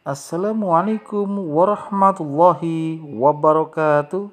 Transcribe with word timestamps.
Assalamualaikum 0.00 1.28
warahmatullahi 1.52 3.04
wabarakatuh. 3.04 4.32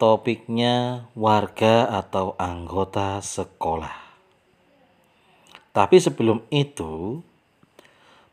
topiknya 0.00 1.04
warga 1.12 1.84
atau 1.84 2.32
anggota 2.40 3.20
sekolah. 3.20 3.92
Tapi 5.76 6.00
sebelum 6.00 6.40
itu, 6.48 7.20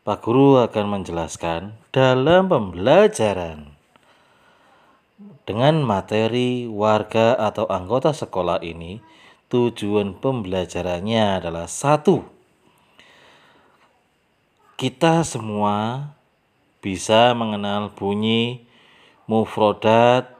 Pak 0.00 0.24
Guru 0.24 0.56
akan 0.64 0.96
menjelaskan 0.96 1.76
dalam 1.92 2.48
pembelajaran 2.48 3.76
dengan 5.44 5.84
materi 5.84 6.64
warga 6.64 7.36
atau 7.36 7.68
anggota 7.68 8.16
sekolah 8.16 8.64
ini, 8.64 9.04
tujuan 9.52 10.16
pembelajarannya 10.16 11.44
adalah 11.44 11.68
satu, 11.68 12.24
kita 14.80 15.20
semua 15.20 16.08
bisa 16.80 17.36
mengenal 17.36 17.92
bunyi 17.92 18.64
mufrodat 19.28 20.37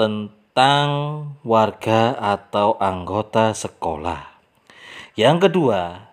tentang 0.00 0.88
warga 1.44 2.16
atau 2.16 2.72
anggota 2.80 3.52
sekolah. 3.52 4.32
Yang 5.12 5.52
kedua, 5.52 6.08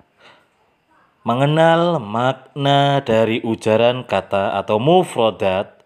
mengenal 1.23 2.03
makna 2.03 3.00
dari 3.00 3.39
ujaran 3.39 4.03
kata 4.03 4.59
atau 4.59 4.75
mufrodat 4.75 5.79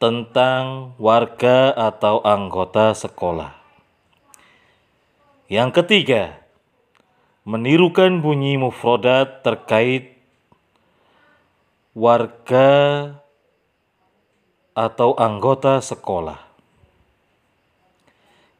tentang 0.00 0.96
warga 0.96 1.76
atau 1.76 2.24
anggota 2.24 2.96
sekolah. 2.96 3.52
Yang 5.52 5.84
ketiga, 5.84 6.40
menirukan 7.44 8.24
bunyi 8.24 8.56
mufrodat 8.56 9.44
terkait 9.44 10.16
warga 11.92 12.72
atau 14.78 15.18
anggota 15.18 15.82
sekolah. 15.82 16.38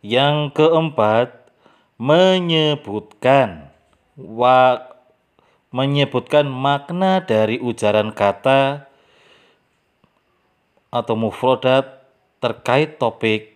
Yang 0.03 0.59
keempat, 0.59 1.31
menyebutkan 1.95 3.71
wa, 4.19 4.83
menyebutkan 5.71 6.51
makna 6.51 7.23
dari 7.23 7.62
ujaran 7.62 8.11
kata 8.11 8.91
atau 10.91 11.15
mufrodat 11.15 12.03
terkait 12.43 12.99
topik 12.99 13.55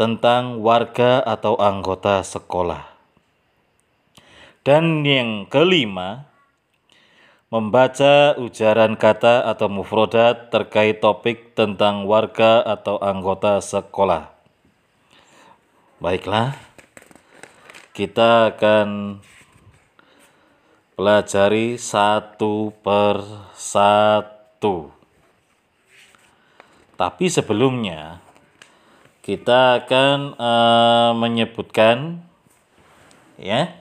tentang 0.00 0.64
warga 0.64 1.20
atau 1.20 1.58
anggota 1.60 2.24
sekolah. 2.24 2.88
Dan 4.64 5.04
yang 5.04 5.48
kelima, 5.48 6.28
membaca 7.48 8.36
ujaran 8.36 8.92
kata 9.00 9.48
atau 9.48 9.72
mufrodat 9.72 10.52
terkait 10.52 11.00
topik 11.00 11.56
tentang 11.56 12.04
warga 12.04 12.60
atau 12.60 13.00
anggota 13.00 13.56
sekolah. 13.64 14.28
Baiklah, 15.96 16.60
kita 17.96 18.52
akan 18.52 19.18
pelajari 20.92 21.80
satu 21.80 22.76
per 22.84 23.24
satu. 23.56 24.92
Tapi 27.00 27.32
sebelumnya, 27.32 28.20
kita 29.24 29.82
akan 29.82 30.36
uh, 30.36 31.12
menyebutkan 31.16 32.20
ya 33.40 33.77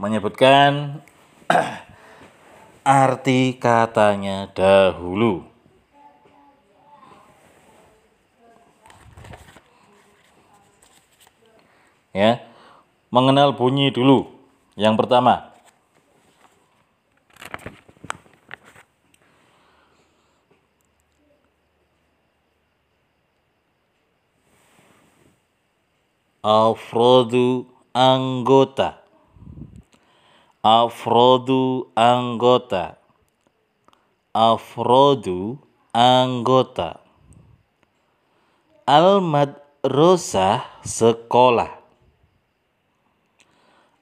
menyebutkan 0.00 1.04
arti 3.04 3.60
katanya 3.60 4.48
dahulu. 4.48 5.44
Ya, 12.16 12.40
mengenal 13.12 13.52
bunyi 13.52 13.92
dulu. 13.92 14.32
Yang 14.74 15.04
pertama, 15.04 15.52
afrodu 26.40 27.68
anggota 27.92 28.99
afrodu 30.60 31.88
anggota. 31.96 33.00
Afrodu 34.36 35.56
anggota. 35.96 37.00
Al 38.84 39.24
madrasah 39.24 40.84
sekolah. 40.84 41.80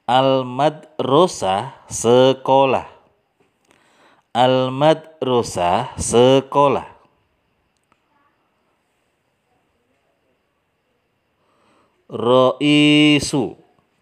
Al 0.09 0.43
madrasah 0.43 1.87
sekolah. 1.87 2.87
Al 4.35 4.69
madrasah 4.75 5.95
sekolah. 5.97 6.87
Roisu 12.09 13.53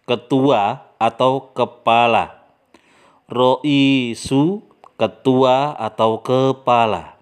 ketua 0.08 0.96
atau 0.96 1.52
kepala 1.52 2.37
roisu 3.28 4.64
ketua 4.96 5.76
atau 5.76 6.24
kepala. 6.24 7.20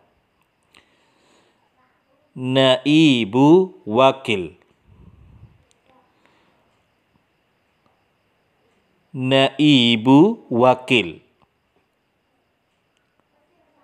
Naibu 2.38 3.74
wakil. 3.82 4.54
Naibu 9.10 10.46
wakil. 10.46 11.18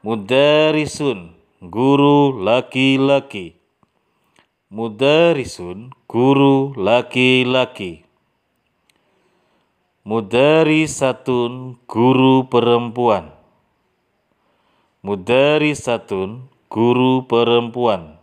Mudarisun 0.06 1.34
guru 1.58 2.38
laki-laki. 2.38 3.58
Mudarisun 4.70 5.90
guru 6.06 6.74
laki-laki 6.78 8.01
Mudarisatun 10.02 11.78
guru 11.86 12.50
perempuan. 12.50 13.30
Mudarisatun 15.06 16.50
guru 16.66 17.26
perempuan. 17.30 18.18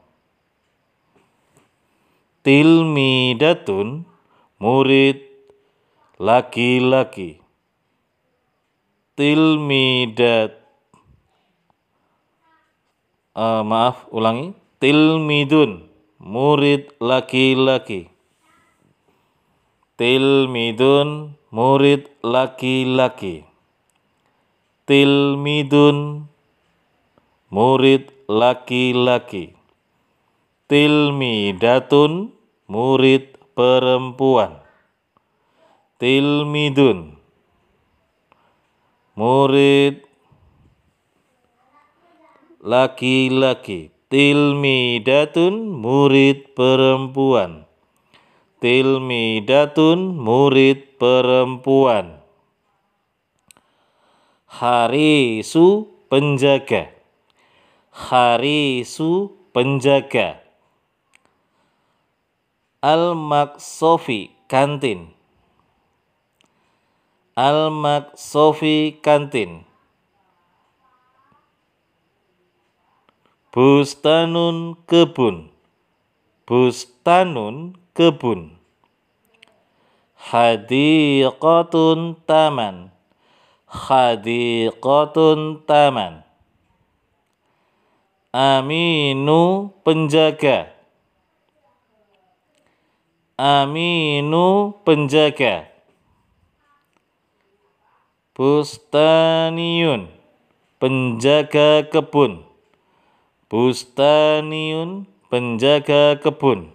Tilmidatun 2.44 4.04
murid 4.60 5.24
laki-laki. 6.20 7.40
Tilmidat 9.16 10.60
uh, 13.40 13.64
maaf 13.64 14.08
ulangi 14.12 14.52
tilmidun 14.84 15.88
murid 16.20 16.92
laki-laki 17.00 18.12
tilmidun 20.00 21.39
murid 21.50 22.06
laki-laki. 22.22 23.46
Tilmidun. 24.86 26.30
Murid 27.50 28.14
laki-laki. 28.30 29.58
Tilmidatun. 30.70 32.34
Murid 32.70 33.34
perempuan. 33.58 34.62
Tilmidun. 35.98 37.18
Murid 39.18 40.06
laki-laki. 42.62 43.90
Tilmidatun. 44.10 45.54
Murid 45.82 46.54
perempuan 46.54 47.69
tilmidatun 48.60 50.20
murid 50.20 51.00
perempuan. 51.00 52.20
Harisu 54.48 55.88
penjaga. 56.12 56.92
Harisu 57.96 59.32
penjaga. 59.56 60.44
Al-maksofi 62.84 64.32
kantin. 64.52 65.12
Al-maksofi 67.36 69.00
kantin. 69.00 69.64
Bustanun 73.50 74.78
kebun 74.86 75.59
bustanun 76.50 77.78
kebun. 77.94 78.58
Hadiqatun 80.18 82.18
taman. 82.26 82.90
Hadiqatun 83.70 85.62
taman. 85.70 86.26
Aminu 88.34 89.70
penjaga. 89.86 90.74
Aminu 93.38 94.74
penjaga. 94.82 95.70
Bustaniun 98.34 100.10
penjaga 100.82 101.86
kebun. 101.94 102.42
Bustaniun 103.52 105.19
penjaga 105.30 106.18
kebun. 106.18 106.74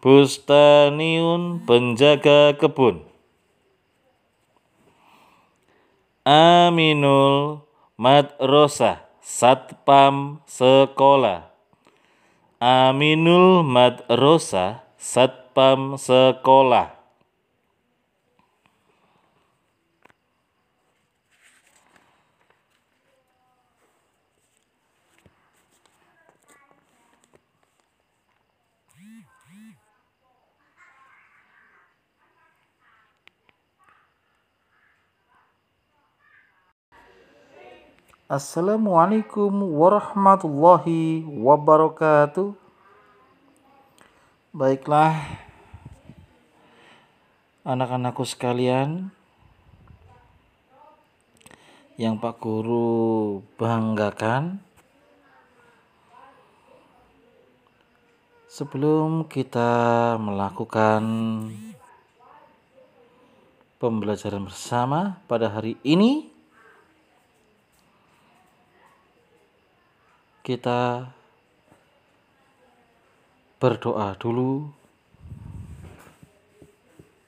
Bustaniun 0.00 1.60
penjaga 1.68 2.56
kebun. 2.56 3.04
Aminul 6.24 7.64
Madrosah 8.00 9.04
Satpam 9.20 10.40
Sekolah. 10.48 11.52
Aminul 12.60 13.64
Madrosah 13.64 14.84
Satpam 14.96 16.00
Sekolah. 16.00 16.99
Assalamualaikum 38.30 39.50
warahmatullahi 39.74 41.26
wabarakatuh. 41.26 42.54
Baiklah, 44.54 45.18
anak-anakku 47.66 48.22
sekalian, 48.22 49.10
yang 51.98 52.22
Pak 52.22 52.38
Guru 52.38 53.42
banggakan, 53.58 54.62
sebelum 58.46 59.26
kita 59.26 60.14
melakukan 60.22 61.02
pembelajaran 63.82 64.46
bersama 64.46 65.18
pada 65.26 65.50
hari 65.50 65.82
ini, 65.82 66.29
kita 70.40 71.12
berdoa 73.60 74.16
dulu 74.16 74.72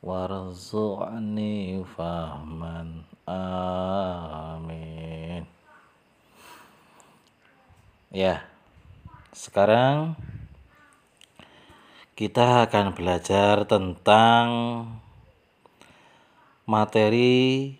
warzu'ni 0.00 1.84
fahman. 1.92 3.04
Amin. 3.28 4.78
Ya 8.08 8.40
sekarang 9.36 10.16
kita 12.16 12.64
akan 12.64 12.96
belajar 12.96 13.68
tentang 13.68 14.48
materi 16.64 17.76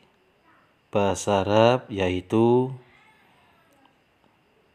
bahasa 0.92 1.40
Arab 1.40 1.88
yaitu 1.88 2.70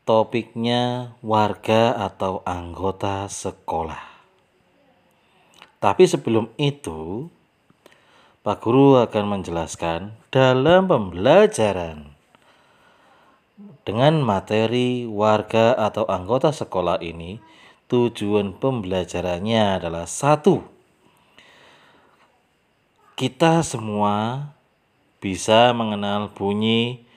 topiknya 0.03 1.15
warga 1.23 1.95
atau 1.95 2.43
anggota 2.43 3.31
sekolah. 3.31 4.03
Tapi 5.79 6.03
sebelum 6.07 6.51
itu, 6.59 7.27
Pak 8.43 8.59
Guru 8.59 8.99
akan 8.99 9.39
menjelaskan 9.39 10.15
dalam 10.27 10.91
pembelajaran 10.91 12.11
dengan 13.87 14.19
materi 14.23 15.07
warga 15.07 15.75
atau 15.75 16.07
anggota 16.07 16.51
sekolah 16.51 16.99
ini, 17.03 17.39
tujuan 17.87 18.55
pembelajarannya 18.59 19.79
adalah 19.79 20.07
satu, 20.07 20.63
kita 23.15 23.63
semua 23.63 24.49
bisa 25.23 25.71
mengenal 25.71 26.31
bunyi 26.31 27.07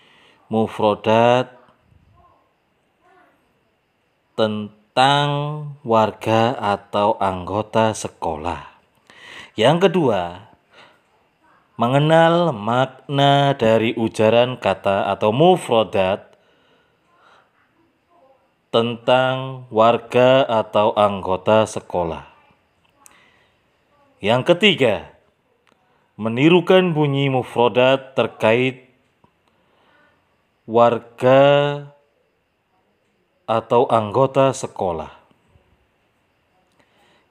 mufrodat 0.47 1.56
tentang 4.37 5.29
warga 5.81 6.53
atau 6.53 7.17
anggota 7.17 7.97
sekolah. 7.97 8.69
Yang 9.57 9.89
kedua, 9.89 10.53
mengenal 11.81 12.53
makna 12.53 13.57
dari 13.57 13.97
ujaran 13.97 14.61
kata 14.61 15.09
atau 15.09 15.33
mufrodat 15.33 16.37
tentang 18.69 19.65
warga 19.73 20.45
atau 20.45 20.93
anggota 20.93 21.65
sekolah. 21.65 22.29
Yang 24.21 24.53
ketiga, 24.53 25.17
menirukan 26.21 26.93
bunyi 26.93 27.33
mufrodat 27.33 28.13
terkait 28.13 28.85
warga 30.69 31.41
atau 33.47 33.87
anggota 33.87 34.51
sekolah. 34.51 35.15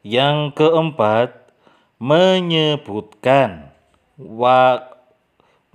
Yang 0.02 0.56
keempat, 0.56 1.46
menyebutkan 2.00 3.72
wa, 4.16 4.92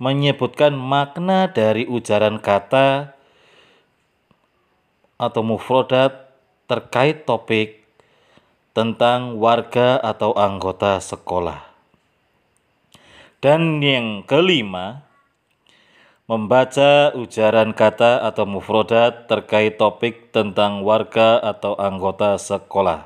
menyebutkan 0.01 0.73
makna 0.73 1.49
dari 1.49 1.85
ujaran 1.85 2.41
kata 2.41 3.13
atau 5.21 5.41
mufrodat 5.45 6.33
terkait 6.65 7.29
topik 7.29 7.85
tentang 8.73 9.37
warga 9.37 9.99
atau 10.01 10.33
anggota 10.33 10.97
sekolah. 10.97 11.67
Dan 13.41 13.81
yang 13.81 14.25
kelima, 14.25 15.05
membaca 16.31 17.11
ujaran 17.11 17.75
kata 17.75 18.23
atau 18.23 18.47
mufrodat 18.47 19.27
terkait 19.27 19.75
topik 19.75 20.31
tentang 20.31 20.79
warga 20.79 21.35
atau 21.43 21.75
anggota 21.75 22.39
sekolah. 22.39 23.03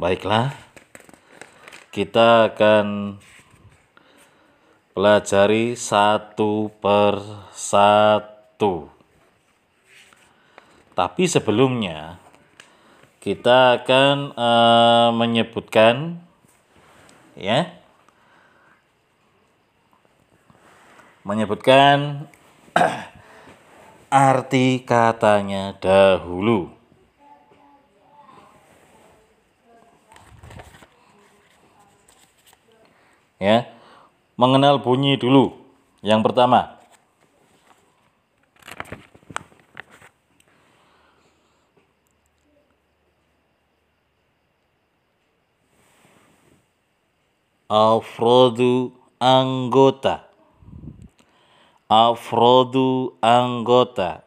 Baiklah, 0.00 0.56
kita 1.92 2.48
akan 2.48 3.20
pelajari 4.96 5.76
satu 5.76 6.72
per 6.80 7.20
satu. 7.52 8.88
Tapi 10.96 11.28
sebelumnya 11.28 12.16
kita 13.20 13.84
akan 13.84 14.32
uh, 14.40 15.08
menyebutkan 15.12 16.16
ya 17.36 17.81
menyebutkan 21.22 22.26
arti 24.10 24.82
katanya 24.82 25.78
dahulu. 25.78 26.74
Ya, 33.42 33.66
mengenal 34.38 34.78
bunyi 34.78 35.18
dulu. 35.18 35.58
Yang 36.02 36.30
pertama, 36.30 36.78
afrodu 47.66 48.94
anggota 49.18 50.31
afrodu 51.92 53.20
anggota. 53.20 54.24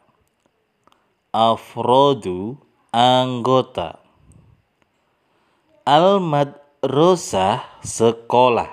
Afrodu 1.34 2.62
anggota. 2.94 3.98
Al 5.82 6.22
madrasah 6.22 7.66
sekolah. 7.82 8.70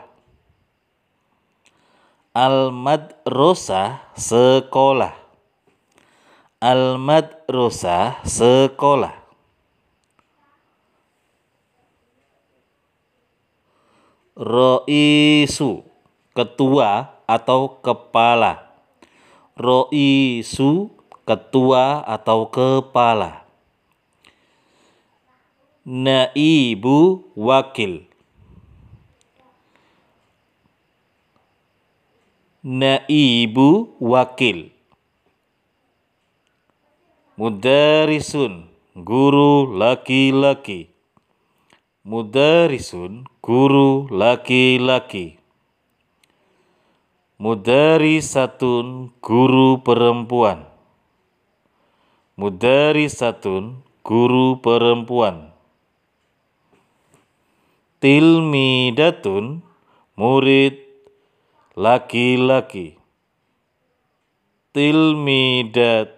Al 2.37 2.69
madrasah 2.69 4.13
sekolah. 4.13 5.17
Al 6.61 7.01
madrasah 7.01 8.21
sekolah. 8.29 9.17
Roisu, 14.33 15.85
ketua 16.33 17.21
atau 17.29 17.81
kepala. 17.85 18.72
Roisu, 19.53 20.89
ketua 21.29 22.01
atau 22.09 22.49
kepala. 22.49 23.45
Naibu 25.85 27.27
wakil. 27.37 28.09
Naibu 32.63 33.93
wakil. 34.01 34.71
Mudarisun, 37.35 38.71
guru 38.95 39.75
laki-laki. 39.75 40.89
Mudarisun, 42.07 43.27
guru 43.43 44.07
laki-laki. 44.09 45.42
Mudarisatun, 47.43 49.11
guru 49.19 49.83
perempuan. 49.83 50.63
Mudarisatun, 52.39 53.83
guru 54.07 54.63
perempuan. 54.63 55.51
Tilmidatun, 57.99 59.59
murid 60.15 60.87
laki-laki. 61.75 62.95
Tilmidat, 64.71 66.15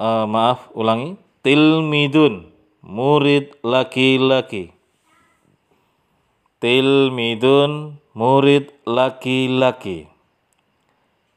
uh, 0.00 0.24
maaf, 0.24 0.72
ulangi. 0.72 1.20
Tilmidun, 1.44 2.48
murid 2.80 3.60
laki-laki. 3.60 4.72
Tilmidun 6.64 8.00
murid 8.18 8.74
laki-laki. 8.96 10.10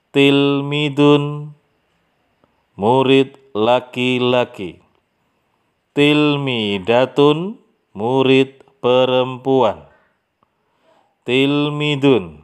Tilmidun 0.09 1.53
murid 2.81 3.38
laki-laki. 3.53 4.71
Tilmidatun 5.93 7.39
murid 7.93 8.51
perempuan. 8.81 9.85
Tilmidun 11.27 12.41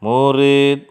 murid 0.00 0.88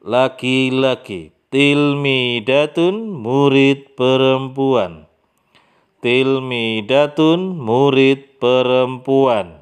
laki-laki 0.00 1.36
Tilmidatun 1.46 3.16
murid 3.22 3.94
perempuan. 3.94 5.06
Tilmidatun 6.06 7.58
murid 7.58 8.38
perempuan. 8.38 9.58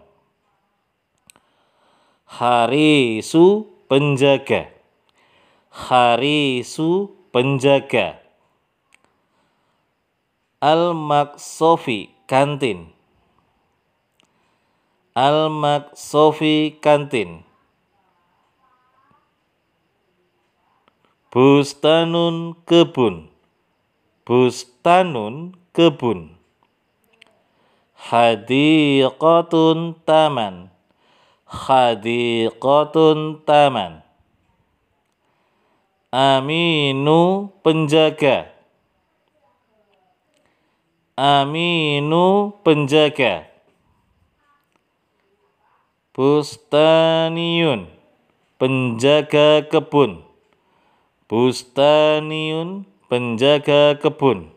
Harisu 2.28 3.64
penjaga. 3.88 4.68
Harisu 5.72 7.16
penjaga. 7.32 8.20
Al-Maksofi 10.60 12.12
kantin. 12.28 12.92
Al-Maksofi 15.16 16.76
kantin. 16.76 17.40
Bustanun 21.32 22.52
kebun. 22.68 23.32
Bustanun 24.28 25.56
kebun. 25.72 26.33
Hadiqatun 28.04 29.96
taman. 30.04 30.68
Hadiqatun 31.49 33.40
taman. 33.49 34.04
Aminu 36.12 37.49
penjaga. 37.64 38.52
Aminu 41.16 42.54
penjaga. 42.61 43.49
Bustaniun 46.14 47.90
penjaga 48.61 49.66
kebun. 49.66 50.23
Bustaniun 51.26 52.87
penjaga 53.11 53.99
kebun. 53.99 54.53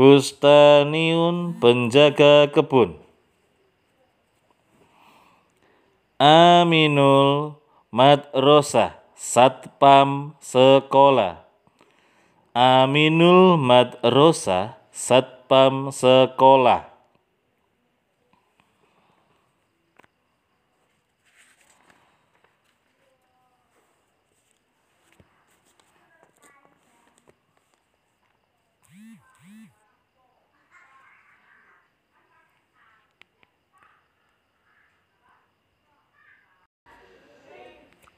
Bustaniun 0.00 1.60
penjaga 1.60 2.48
kebun. 2.48 2.96
Aminul 6.16 7.60
madrasah 7.92 8.96
satpam 9.12 10.32
sekolah. 10.40 11.44
Aminul 12.56 13.60
madrasah 13.60 14.80
satpam 14.88 15.92
sekolah. 15.92 16.89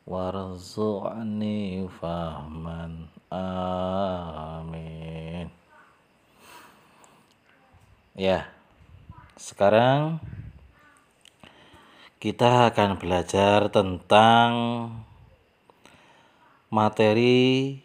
warzu'ni 0.02 1.86
fahman. 1.86 3.06
Amin. 3.30 4.98
Ya 8.18 8.50
sekarang 9.38 10.18
kita 12.18 12.74
akan 12.74 12.98
belajar 12.98 13.70
tentang 13.70 14.50
materi 16.66 17.78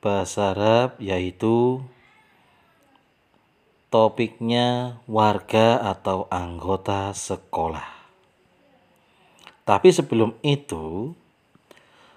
bahasa 0.00 0.56
Arab 0.56 0.96
yaitu 0.96 1.84
topiknya 3.94 4.98
warga 5.06 5.78
atau 5.78 6.26
anggota 6.26 7.14
sekolah. 7.14 7.94
Tapi 9.62 9.94
sebelum 9.94 10.34
itu, 10.42 11.14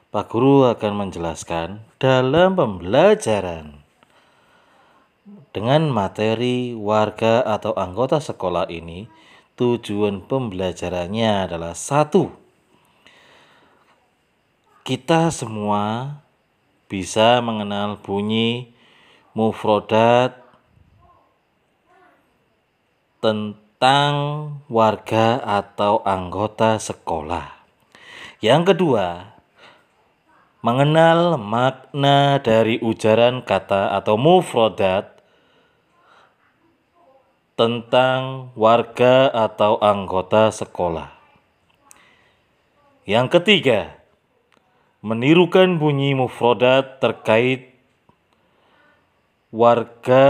Pak 0.09 0.25
Guru 0.33 0.65
akan 0.65 1.05
menjelaskan 1.05 1.85
dalam 2.01 2.57
pembelajaran 2.57 3.77
dengan 5.53 5.93
materi 5.93 6.73
warga 6.73 7.45
atau 7.45 7.77
anggota 7.77 8.17
sekolah 8.25 8.73
ini, 8.73 9.05
tujuan 9.53 10.25
pembelajarannya 10.25 11.45
adalah 11.45 11.77
satu, 11.77 12.33
kita 14.81 15.29
semua 15.29 16.17
bisa 16.89 17.37
mengenal 17.45 18.01
bunyi 18.01 18.73
mufrodat 19.37 20.46
tentang 23.17 24.13
warga 24.69 25.41
atau 25.41 26.05
anggota 26.05 26.77
sekolah. 26.77 27.57
Yang 28.37 28.73
kedua, 28.73 29.33
mengenal 30.61 31.41
makna 31.41 32.37
dari 32.41 32.77
ujaran 32.77 33.41
kata 33.41 33.97
atau 33.97 34.19
mufrodat 34.19 35.17
tentang 37.57 38.53
warga 38.53 39.33
atau 39.33 39.81
anggota 39.81 40.53
sekolah. 40.53 41.09
Yang 43.09 43.39
ketiga, 43.39 43.97
menirukan 45.01 45.81
bunyi 45.81 46.13
mufrodat 46.13 47.01
terkait 47.01 47.73
warga 49.49 50.25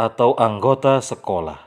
atau 0.00 0.32
anggota 0.40 1.04
sekolah. 1.04 1.60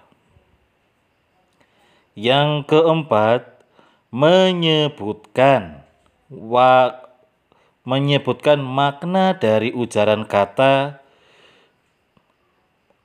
Yang 2.17 2.65
keempat, 2.65 3.61
menyebutkan 4.09 5.85
wa, 6.33 6.97
menyebutkan 7.85 8.57
makna 8.57 9.37
dari 9.37 9.69
ujaran 9.69 10.25
kata 10.25 10.97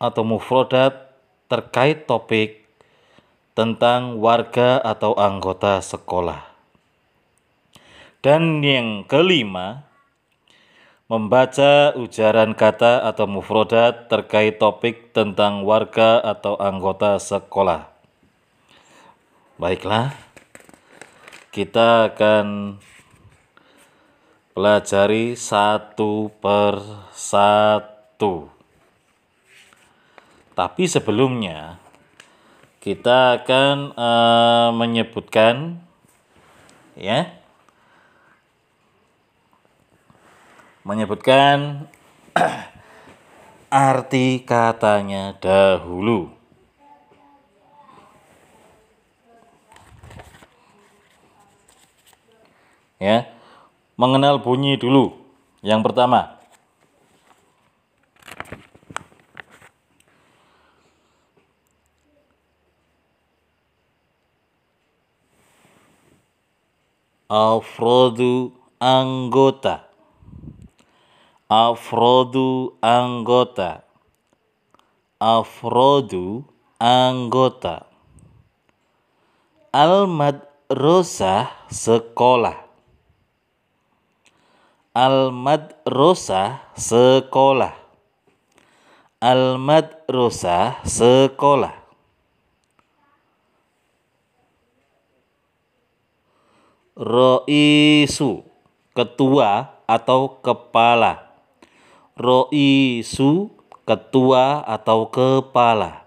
atau 0.00 0.22
mufrodat 0.24 1.12
terkait 1.48 2.08
topik 2.08 2.64
tentang 3.56 4.20
warga 4.20 4.80
atau 4.80 5.16
anggota 5.16 5.80
sekolah. 5.80 6.44
Dan 8.20 8.60
yang 8.60 9.08
kelima, 9.08 9.87
membaca 11.08 11.96
ujaran 11.96 12.52
kata 12.52 13.00
atau 13.08 13.24
mufrodat 13.24 14.12
terkait 14.12 14.60
topik 14.60 15.16
tentang 15.16 15.64
warga 15.64 16.20
atau 16.20 16.60
anggota 16.60 17.16
sekolah. 17.16 17.88
Baiklah, 19.56 20.12
kita 21.48 22.12
akan 22.12 22.76
pelajari 24.52 25.32
satu 25.32 26.28
per 26.44 26.76
satu. 27.16 28.52
Tapi 30.52 30.84
sebelumnya, 30.84 31.80
kita 32.84 33.40
akan 33.40 33.96
uh, 33.96 34.70
menyebutkan 34.76 35.80
ya 37.00 37.32
menyebutkan 40.88 41.84
arti 43.68 44.40
katanya 44.40 45.36
dahulu. 45.36 46.32
Ya, 52.96 53.28
mengenal 54.00 54.40
bunyi 54.40 54.80
dulu. 54.80 55.12
Yang 55.60 55.92
pertama, 55.92 56.40
afrodu 67.28 68.56
anggota 68.80 69.87
afrodu 71.48 72.76
anggota. 72.84 73.80
Afrodu 75.16 76.44
anggota. 76.76 77.88
Al 79.72 80.04
madrasah 80.04 81.48
sekolah. 81.72 82.68
Al 84.92 85.32
madrasah 85.32 86.68
sekolah. 86.76 87.74
Al 89.24 89.56
madrasah 89.56 90.84
sekolah. 90.84 91.74
Roisu 96.98 98.42
ketua 98.90 99.70
atau 99.86 100.42
kepala 100.42 101.27
Roisu 102.18 103.54
ketua 103.86 104.66
atau 104.66 105.06
kepala. 105.06 106.02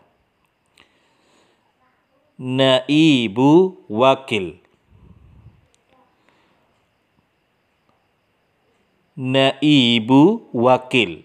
Naibu 2.35 3.79
wakil. 3.87 4.59
Naibu 9.15 10.51
wakil. 10.51 11.23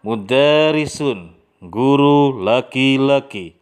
Mudarisun 0.00 1.36
guru 1.60 2.40
laki-laki. 2.40 3.52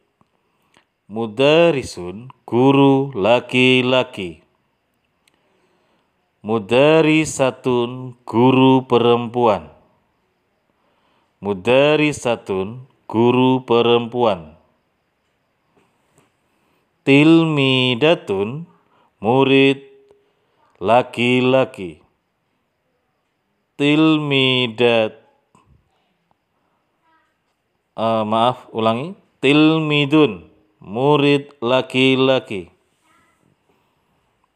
Mudarisun 1.11 2.31
guru 2.47 3.11
laki-laki. 3.11 4.42
Mudarisatun 6.43 8.19
guru 8.27 8.83
perempuan. 8.91 9.71
Mudarisatun 11.39 12.83
guru 13.07 13.63
perempuan. 13.63 14.59
Tilmidatun 17.07 18.67
murid 19.23 19.87
laki-laki. 20.83 22.03
Tilmidat 23.79 25.23
uh, 27.95 28.27
maaf 28.27 28.67
ulangi 28.75 29.15
tilmidun 29.39 30.51
murid 30.83 31.55
laki-laki 31.63 32.72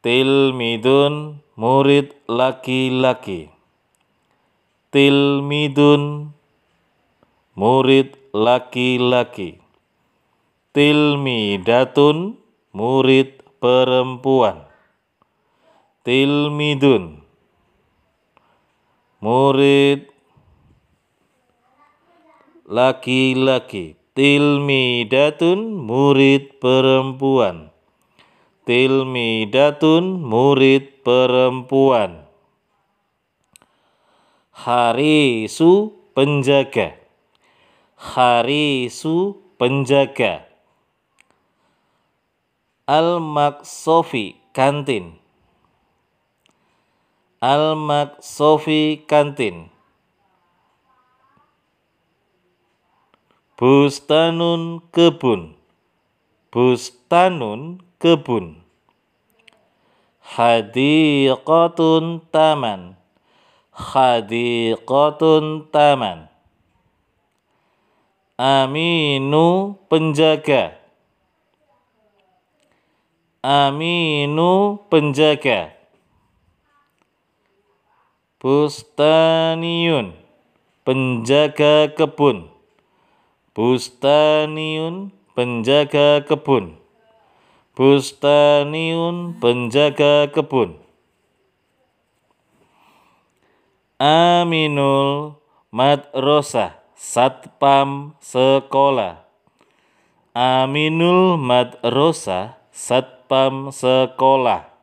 tilmidun 0.06 1.42
murid 1.58 2.14
laki-laki. 2.30 3.50
Tilmidun 4.94 6.30
murid 7.58 8.14
laki-laki. 8.30 9.58
Tilmidatun 10.70 12.38
murid 12.70 13.42
perempuan. 13.58 14.70
Tilmidun 16.06 17.26
murid 19.18 20.06
laki-laki. 22.70 23.98
Tilmidatun 24.14 25.58
murid 25.90 26.62
perempuan 26.62 27.74
tilmidatun 28.66 30.18
murid 30.26 31.06
perempuan. 31.06 32.26
Harisu 34.50 35.94
penjaga. 36.10 36.98
Harisu 37.94 39.38
penjaga. 39.54 40.50
Al-maksofi 42.90 44.34
kantin. 44.50 45.14
Al-maksofi 47.38 49.06
kantin. 49.06 49.70
Bustanun 53.54 54.82
kebun. 54.90 55.54
Bustanun 56.50 57.85
kebun. 58.02 58.60
Hadiqatun 60.36 62.20
taman. 62.28 62.96
Hadiqatun 63.72 65.70
taman. 65.72 66.28
Aminu 68.36 69.80
penjaga. 69.88 70.76
Aminu 73.40 74.82
penjaga. 74.92 75.72
Bustaniun. 78.42 80.12
Penjaga 80.84 81.90
kebun. 81.96 82.52
Bustaniun 83.56 85.10
penjaga 85.32 86.20
kebun. 86.28 86.85
Bustaniun 87.76 89.36
penjaga 89.36 90.32
kebun. 90.32 90.80
Aminul 94.00 95.36
Madrosah 95.68 96.80
Satpam 96.96 98.16
Sekolah. 98.24 99.28
Aminul 100.32 101.36
Madrosah 101.36 102.56
Satpam 102.72 103.68
Sekolah. 103.68 104.75